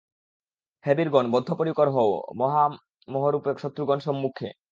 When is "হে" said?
0.85-0.91